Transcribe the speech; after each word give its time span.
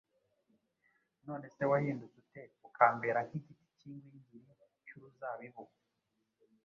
none 1.27 1.45
se 1.55 1.63
wahindutse 1.71 2.13
ute 2.21 2.41
ukambera 2.67 3.19
nk’igiti 3.27 3.67
cy’ingwingiri 3.77 4.39
cy’uruzabibu 4.85 5.63